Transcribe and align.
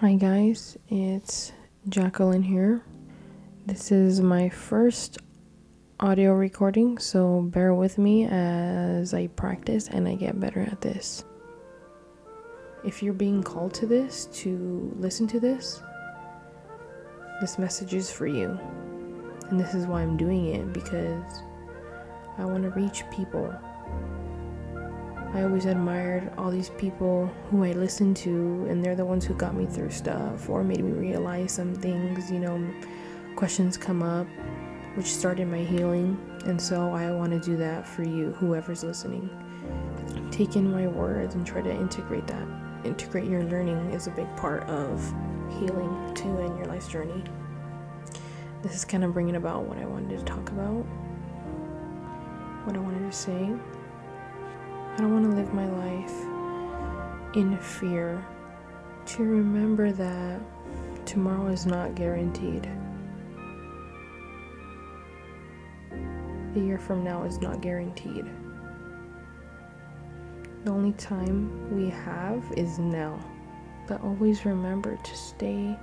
Hi, 0.00 0.14
guys, 0.14 0.78
it's 0.88 1.52
Jacqueline 1.86 2.42
here. 2.42 2.80
This 3.66 3.92
is 3.92 4.22
my 4.22 4.48
first 4.48 5.18
audio 6.00 6.32
recording, 6.32 6.96
so 6.96 7.42
bear 7.42 7.74
with 7.74 7.98
me 7.98 8.24
as 8.24 9.12
I 9.12 9.26
practice 9.26 9.88
and 9.88 10.08
I 10.08 10.14
get 10.14 10.40
better 10.40 10.62
at 10.62 10.80
this. 10.80 11.22
If 12.82 13.02
you're 13.02 13.12
being 13.12 13.42
called 13.42 13.74
to 13.74 13.84
this, 13.84 14.24
to 14.40 14.90
listen 14.98 15.26
to 15.26 15.38
this, 15.38 15.82
this 17.42 17.58
message 17.58 17.92
is 17.92 18.10
for 18.10 18.26
you. 18.26 18.58
And 19.50 19.60
this 19.60 19.74
is 19.74 19.86
why 19.86 20.00
I'm 20.00 20.16
doing 20.16 20.46
it 20.46 20.72
because 20.72 21.42
I 22.38 22.46
want 22.46 22.62
to 22.62 22.70
reach 22.70 23.02
people. 23.14 23.54
I 25.32 25.42
always 25.44 25.64
admired 25.64 26.32
all 26.36 26.50
these 26.50 26.70
people 26.70 27.26
who 27.50 27.62
I 27.62 27.70
listened 27.70 28.16
to, 28.18 28.66
and 28.68 28.84
they're 28.84 28.96
the 28.96 29.04
ones 29.04 29.24
who 29.24 29.34
got 29.34 29.54
me 29.54 29.64
through 29.64 29.90
stuff 29.90 30.48
or 30.48 30.64
made 30.64 30.82
me 30.82 30.90
realize 30.90 31.52
some 31.52 31.72
things. 31.72 32.32
You 32.32 32.40
know, 32.40 32.74
questions 33.36 33.76
come 33.76 34.02
up, 34.02 34.26
which 34.96 35.06
started 35.06 35.46
my 35.46 35.62
healing. 35.62 36.18
And 36.46 36.60
so 36.60 36.92
I 36.92 37.12
want 37.12 37.32
to 37.32 37.38
do 37.38 37.56
that 37.58 37.86
for 37.86 38.02
you, 38.02 38.32
whoever's 38.32 38.82
listening. 38.82 39.30
Take 40.32 40.56
in 40.56 40.68
my 40.68 40.88
words 40.88 41.36
and 41.36 41.46
try 41.46 41.62
to 41.62 41.70
integrate 41.70 42.26
that. 42.26 42.48
Integrate 42.84 43.28
your 43.28 43.44
learning 43.44 43.92
is 43.92 44.08
a 44.08 44.10
big 44.10 44.34
part 44.36 44.64
of 44.68 45.00
healing 45.60 46.12
too 46.14 46.38
in 46.38 46.56
your 46.56 46.66
life's 46.66 46.88
journey. 46.88 47.22
This 48.62 48.74
is 48.74 48.84
kind 48.84 49.04
of 49.04 49.12
bringing 49.12 49.36
about 49.36 49.64
what 49.64 49.78
I 49.78 49.86
wanted 49.86 50.18
to 50.18 50.24
talk 50.24 50.50
about, 50.50 50.84
what 52.64 52.76
I 52.76 52.80
wanted 52.80 53.08
to 53.08 53.16
say. 53.16 53.54
I 55.00 55.02
don't 55.02 55.14
want 55.14 55.30
to 55.30 55.34
live 55.34 55.54
my 55.54 55.66
life 55.66 57.34
in 57.34 57.56
fear. 57.56 58.22
To 59.06 59.22
remember 59.22 59.92
that 59.92 60.42
tomorrow 61.06 61.46
is 61.46 61.64
not 61.64 61.94
guaranteed. 61.94 62.68
A 66.54 66.58
year 66.58 66.78
from 66.78 67.02
now 67.02 67.22
is 67.22 67.40
not 67.40 67.62
guaranteed. 67.62 68.26
The 70.64 70.70
only 70.70 70.92
time 70.92 71.74
we 71.74 71.88
have 71.88 72.44
is 72.58 72.78
now. 72.78 73.18
But 73.88 74.02
always 74.02 74.44
remember 74.44 74.98
to 75.02 75.16
stay 75.16 75.78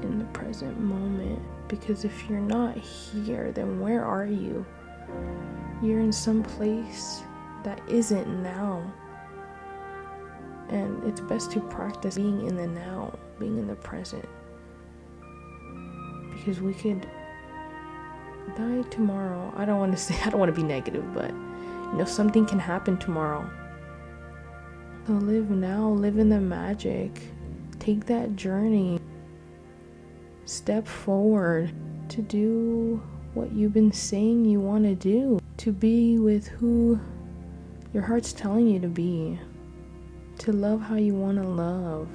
in 0.00 0.18
the 0.18 0.24
present 0.32 0.80
moment 0.80 1.42
because 1.68 2.06
if 2.06 2.26
you're 2.26 2.40
not 2.40 2.74
here, 2.78 3.52
then 3.52 3.80
where 3.80 4.02
are 4.02 4.24
you? 4.24 4.64
You're 5.82 6.00
in 6.00 6.10
some 6.10 6.42
place 6.42 7.22
that 7.64 7.80
isn't 7.88 8.42
now. 8.42 8.82
And 10.68 11.02
it's 11.04 11.20
best 11.20 11.50
to 11.52 11.60
practice 11.60 12.16
being 12.16 12.46
in 12.46 12.56
the 12.56 12.66
now, 12.66 13.12
being 13.38 13.58
in 13.58 13.66
the 13.66 13.74
present. 13.74 14.28
Because 16.32 16.60
we 16.60 16.74
could 16.74 17.08
die 18.56 18.82
tomorrow. 18.90 19.52
I 19.56 19.64
don't 19.64 19.78
want 19.78 19.92
to 19.92 19.98
say, 20.02 20.16
I 20.24 20.30
don't 20.30 20.40
want 20.40 20.54
to 20.54 20.60
be 20.60 20.66
negative, 20.66 21.04
but 21.12 21.30
you 21.30 21.98
know, 21.98 22.04
something 22.04 22.46
can 22.46 22.58
happen 22.58 22.96
tomorrow. 22.98 23.48
So 25.06 25.14
live 25.14 25.50
now, 25.50 25.88
live 25.88 26.18
in 26.18 26.28
the 26.28 26.40
magic. 26.40 27.20
Take 27.80 28.06
that 28.06 28.36
journey. 28.36 29.00
Step 30.44 30.86
forward 30.86 31.72
to 32.10 32.22
do 32.22 33.02
what 33.34 33.52
you've 33.52 33.72
been 33.72 33.92
saying 33.92 34.44
you 34.44 34.60
want 34.60 34.84
to 34.84 34.94
do, 34.94 35.40
to 35.58 35.72
be 35.72 36.18
with 36.18 36.46
who 36.48 37.00
your 37.92 38.02
heart's 38.04 38.32
telling 38.32 38.68
you 38.68 38.78
to 38.80 38.88
be, 38.88 39.38
to 40.38 40.52
love 40.52 40.80
how 40.80 40.94
you 40.94 41.14
want 41.14 41.42
to 41.42 41.48
love, 41.48 42.08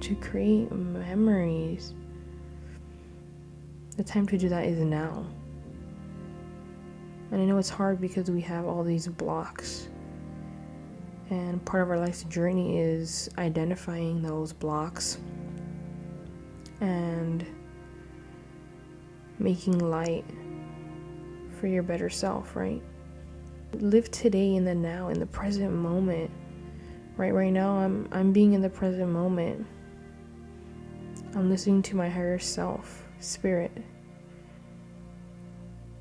to 0.00 0.14
create 0.16 0.70
memories. 0.72 1.94
The 3.96 4.04
time 4.04 4.26
to 4.26 4.36
do 4.36 4.48
that 4.48 4.64
is 4.66 4.78
now. 4.78 5.26
And 7.30 7.40
I 7.40 7.44
know 7.44 7.58
it's 7.58 7.68
hard 7.68 8.00
because 8.00 8.30
we 8.30 8.40
have 8.42 8.66
all 8.66 8.82
these 8.82 9.06
blocks. 9.06 9.88
And 11.30 11.64
part 11.64 11.82
of 11.82 11.90
our 11.90 11.98
life's 11.98 12.24
journey 12.24 12.78
is 12.78 13.28
identifying 13.38 14.22
those 14.22 14.52
blocks 14.52 15.18
and 16.80 17.44
making 19.38 19.78
light 19.78 20.24
for 21.60 21.66
your 21.66 21.82
better 21.82 22.10
self, 22.10 22.54
right? 22.54 22.82
Live 23.72 24.10
today 24.10 24.54
in 24.54 24.64
the 24.64 24.74
now 24.74 25.08
in 25.08 25.18
the 25.18 25.26
present 25.26 25.72
moment. 25.72 26.30
Right 27.16 27.32
right 27.32 27.52
now 27.52 27.78
i'm 27.78 28.08
i'm 28.12 28.32
being 28.32 28.52
in 28.52 28.62
the 28.62 28.70
present 28.70 29.10
moment. 29.10 29.66
I'm 31.34 31.50
listening 31.50 31.82
to 31.82 31.96
my 31.96 32.08
higher 32.08 32.38
self 32.38 33.04
spirit. 33.20 33.72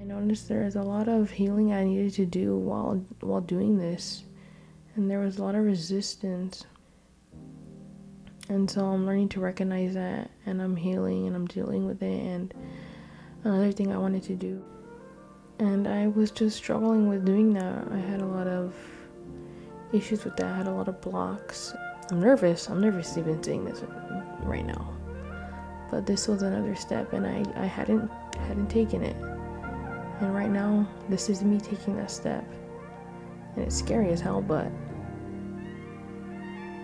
I 0.00 0.04
noticed 0.04 0.48
there 0.48 0.64
is 0.64 0.76
a 0.76 0.82
lot 0.82 1.08
of 1.08 1.30
healing 1.30 1.72
i 1.72 1.84
needed 1.84 2.14
to 2.14 2.26
do 2.26 2.56
while 2.56 3.04
while 3.20 3.40
doing 3.40 3.78
this 3.78 4.24
and 4.96 5.10
there 5.10 5.20
was 5.20 5.38
a 5.38 5.42
lot 5.42 5.54
of 5.54 5.64
resistance. 5.64 6.64
And 8.48 8.68
so 8.68 8.84
i'm 8.86 9.06
learning 9.06 9.28
to 9.30 9.40
recognize 9.40 9.94
that 9.94 10.30
and 10.46 10.60
i'm 10.60 10.74
healing 10.74 11.28
and 11.28 11.36
i'm 11.36 11.46
dealing 11.46 11.86
with 11.86 12.02
it 12.02 12.20
and 12.20 12.52
another 13.44 13.70
thing 13.70 13.92
i 13.92 13.98
wanted 13.98 14.24
to 14.24 14.34
do 14.34 14.64
and 15.60 15.86
I 15.86 16.06
was 16.06 16.30
just 16.30 16.56
struggling 16.56 17.06
with 17.06 17.26
doing 17.26 17.52
that. 17.52 17.86
I 17.92 17.98
had 17.98 18.22
a 18.22 18.26
lot 18.26 18.46
of 18.46 18.74
issues 19.92 20.24
with 20.24 20.34
that. 20.36 20.46
I 20.46 20.56
had 20.56 20.66
a 20.66 20.72
lot 20.72 20.88
of 20.88 21.00
blocks. 21.02 21.74
I'm 22.10 22.18
nervous. 22.18 22.70
I'm 22.70 22.80
nervous 22.80 23.18
even 23.18 23.42
saying 23.42 23.66
this 23.66 23.82
right 24.42 24.64
now. 24.64 24.96
But 25.90 26.06
this 26.06 26.28
was 26.28 26.42
another 26.42 26.74
step 26.74 27.12
and 27.12 27.26
I, 27.26 27.44
I 27.62 27.66
hadn't 27.66 28.10
hadn't 28.48 28.68
taken 28.68 29.02
it. 29.02 29.16
And 29.16 30.34
right 30.34 30.50
now 30.50 30.88
this 31.10 31.28
is 31.28 31.42
me 31.42 31.60
taking 31.60 31.96
that 31.96 32.10
step. 32.10 32.44
And 33.54 33.66
it's 33.66 33.76
scary 33.76 34.08
as 34.10 34.20
hell, 34.20 34.40
but 34.40 34.66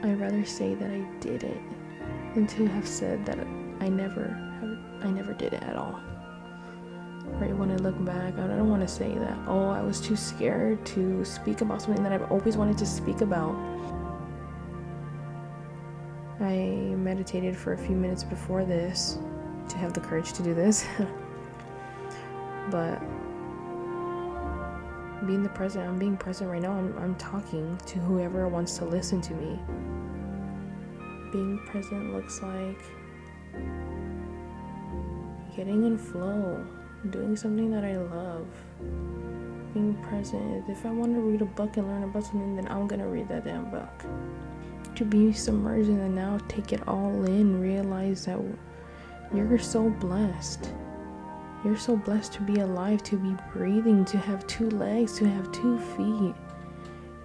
I'd 0.03 0.21
rather 0.21 0.45
say 0.45 0.75
that 0.75 0.91
I 0.91 1.01
did 1.21 1.45
it 1.45 1.61
than 2.35 2.47
to 2.49 2.67
have 2.67 2.87
said 2.87 3.25
that 3.25 3.39
I 3.81 3.89
never 3.89 4.29
have, 4.61 5.07
I 5.07 5.11
never 5.11 5.33
did 5.33 5.55
it 5.55 5.63
at 5.63 5.77
all 5.77 5.99
right 7.35 7.55
when 7.57 7.71
I 7.71 7.77
look 7.77 8.03
back, 8.05 8.39
I 8.39 8.47
don't 8.47 8.71
want 8.71 8.83
to 8.83 8.89
say 8.89 9.15
that, 9.19 9.39
oh, 9.47 9.69
I 9.69 9.83
was 9.83 10.01
too 10.01 10.17
scared 10.17 10.85
to 10.87 11.25
speak 11.25 11.61
about 11.61 11.83
something 11.83 12.03
that 12.03 12.13
I've 12.13 12.31
always 12.31 12.57
wanted 12.57 12.79
to 12.79 12.87
speak 12.87 13.21
about. 13.21 13.55
I 16.41 16.95
meditated 16.97 17.57
for 17.57 17.73
a 17.73 17.79
few 17.79 17.97
minutes 17.97 18.25
before 18.25 18.65
this 18.65 19.19
to 19.69 19.79
have 19.79 19.93
the 19.93 20.01
courage 20.01 20.33
to 20.35 20.43
do 20.43 20.55
this. 20.55 20.87
but 22.71 23.01
being 25.27 25.43
the 25.43 25.49
present, 25.49 25.89
I'm 25.89 25.99
being 25.99 26.17
present 26.17 26.51
right 26.51 26.63
now. 26.63 26.73
I'm, 26.73 26.97
I'm 26.99 27.15
talking 27.17 27.77
to 27.87 27.99
whoever 27.99 28.49
wants 28.49 28.79
to 28.79 28.85
listen 28.85 29.21
to 29.23 29.35
me. 29.35 29.59
Being 31.33 31.59
present 31.67 32.15
looks 32.15 32.43
like 32.43 32.81
getting 35.57 35.85
in 35.85 35.97
flow 35.97 36.65
doing 37.11 37.37
something 37.37 37.71
that 37.71 37.85
I 37.85 37.97
love, 37.97 38.47
being 39.75 39.95
present. 40.09 40.65
If 40.69 40.85
I 40.85 40.91
want 40.91 41.15
to 41.15 41.21
read 41.21 41.43
a 41.43 41.45
book 41.45 41.77
and 41.77 41.87
learn 41.87 42.03
about 42.03 42.25
something, 42.25 42.57
then 42.57 42.67
I'm 42.69 42.87
gonna 42.87 43.09
read 43.09 43.29
that 43.29 43.45
damn 43.45 43.71
book. 43.71 44.05
To 44.97 45.05
be 45.05 45.33
submerged 45.33 45.89
in 45.89 45.99
the 45.99 46.09
now, 46.09 46.39
take 46.49 46.73
it 46.73 46.87
all 46.89 47.25
in, 47.25 47.61
realize 47.61 48.25
that 48.25 48.39
you're 49.35 49.59
so 49.59 49.91
blessed. 49.91 50.73
You're 51.65 51.77
so 51.77 51.97
blessed 51.97 52.33
to 52.35 52.43
be 52.43 52.61
alive, 52.61 53.03
to 53.05 53.17
be 53.17 53.35
breathing, 53.53 54.05
to 54.07 54.19
have 54.19 54.47
two 54.47 54.71
legs, 54.71 55.19
to 55.19 55.29
have 55.29 55.51
two 55.53 55.79
feet. 55.79 56.35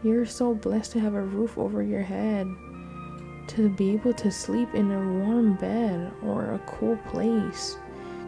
You're 0.03 0.25
so 0.25 0.53
blessed 0.53 0.93
to 0.93 0.99
have 0.99 1.13
a 1.13 1.21
roof 1.21 1.57
over 1.57 1.83
your 1.83 2.01
head, 2.01 2.47
to 3.49 3.69
be 3.69 3.91
able 3.91 4.13
to 4.13 4.31
sleep 4.31 4.73
in 4.73 4.91
a 4.91 5.25
warm 5.25 5.55
bed 5.55 6.11
or 6.23 6.53
a 6.53 6.59
cool 6.65 6.97
place 7.07 7.77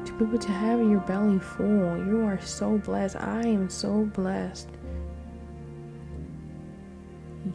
to 0.06 0.14
be 0.14 0.26
able 0.26 0.38
to 0.38 0.52
have 0.52 0.80
your 0.80 1.00
belly 1.02 1.40
full. 1.40 1.98
You 2.06 2.26
are 2.26 2.40
so 2.42 2.78
blessed. 2.78 3.16
I 3.16 3.42
am 3.42 3.70
so 3.70 4.06
blessed. 4.14 4.70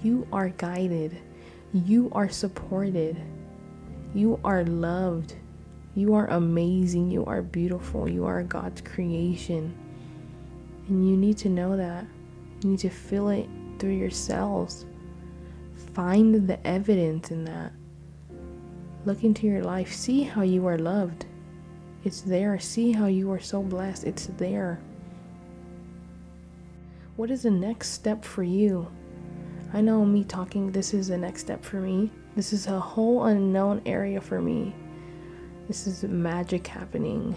You 0.02 0.26
are 0.32 0.50
guided. 0.50 1.18
You 1.72 2.10
are 2.12 2.28
supported. 2.28 3.16
You 4.14 4.40
are 4.44 4.64
loved. 4.64 5.34
You 5.94 6.14
are 6.14 6.26
amazing. 6.28 7.10
You 7.10 7.24
are 7.26 7.42
beautiful. 7.42 8.08
You 8.08 8.24
are 8.24 8.42
God's 8.42 8.80
creation. 8.80 9.76
And 10.88 11.08
you 11.08 11.16
need 11.16 11.36
to 11.38 11.48
know 11.48 11.76
that. 11.76 12.06
You 12.62 12.70
need 12.70 12.78
to 12.80 12.90
feel 12.90 13.28
it 13.28 13.48
through 13.78 13.96
yourselves. 13.96 14.86
Find 15.92 16.48
the 16.48 16.66
evidence 16.66 17.30
in 17.30 17.44
that. 17.44 17.72
Look 19.04 19.24
into 19.24 19.46
your 19.46 19.62
life. 19.62 19.92
See 19.92 20.22
how 20.22 20.42
you 20.42 20.66
are 20.66 20.78
loved. 20.78 21.26
It's 22.04 22.20
there. 22.20 22.58
See 22.58 22.92
how 22.92 23.06
you 23.06 23.30
are 23.32 23.40
so 23.40 23.62
blessed. 23.62 24.04
It's 24.04 24.26
there. 24.38 24.80
What 27.16 27.30
is 27.30 27.42
the 27.42 27.50
next 27.50 27.90
step 27.90 28.24
for 28.24 28.42
you? 28.42 28.88
I 29.72 29.80
know 29.80 30.04
me 30.04 30.24
talking, 30.24 30.70
this 30.72 30.94
is 30.94 31.08
the 31.08 31.18
next 31.18 31.40
step 31.40 31.64
for 31.64 31.80
me. 31.80 32.10
This 32.36 32.52
is 32.52 32.68
a 32.68 32.78
whole 32.78 33.24
unknown 33.24 33.82
area 33.84 34.20
for 34.20 34.40
me. 34.40 34.74
This 35.66 35.86
is 35.86 36.04
magic 36.04 36.66
happening. 36.66 37.36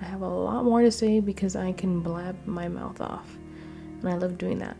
I 0.00 0.04
have 0.04 0.22
a 0.22 0.28
lot 0.28 0.64
more 0.64 0.82
to 0.82 0.90
say 0.90 1.20
because 1.20 1.56
I 1.56 1.72
can 1.72 2.00
blab 2.00 2.36
my 2.46 2.68
mouth 2.68 3.00
off. 3.00 3.38
And 4.00 4.08
I 4.08 4.16
love 4.16 4.36
doing 4.36 4.58
that. 4.58 4.76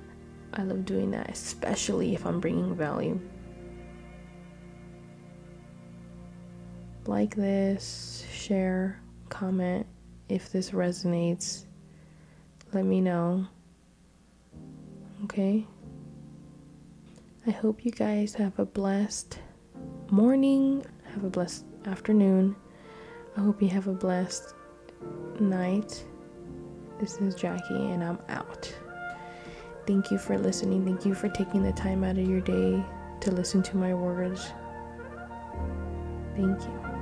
I 0.52 0.62
love 0.64 0.84
doing 0.84 1.10
that, 1.12 1.30
especially 1.30 2.14
if 2.14 2.26
I'm 2.26 2.40
bringing 2.40 2.74
value. 2.74 3.18
Like 7.06 7.34
this, 7.34 8.24
share, 8.32 9.00
comment 9.28 9.86
if 10.28 10.50
this 10.50 10.70
resonates. 10.70 11.64
Let 12.72 12.84
me 12.84 13.00
know. 13.00 13.46
Okay? 15.24 15.66
I 17.46 17.50
hope 17.50 17.84
you 17.84 17.90
guys 17.90 18.34
have 18.34 18.58
a 18.58 18.64
blessed 18.64 19.38
morning, 20.10 20.84
have 21.12 21.24
a 21.24 21.30
blessed 21.30 21.64
afternoon. 21.86 22.56
I 23.36 23.40
hope 23.40 23.60
you 23.60 23.68
have 23.68 23.86
a 23.86 23.92
blessed 23.92 24.54
night. 25.40 26.04
This 27.00 27.18
is 27.18 27.34
Jackie, 27.34 27.74
and 27.74 28.02
I'm 28.02 28.18
out. 28.28 28.72
Thank 29.86 30.10
you 30.10 30.18
for 30.18 30.38
listening. 30.38 30.84
Thank 30.84 31.04
you 31.04 31.14
for 31.14 31.28
taking 31.28 31.62
the 31.62 31.72
time 31.72 32.04
out 32.04 32.16
of 32.16 32.28
your 32.28 32.40
day 32.40 32.82
to 33.20 33.30
listen 33.30 33.62
to 33.64 33.76
my 33.76 33.92
words. 33.92 34.52
Thank 36.36 36.62
you. 36.62 36.93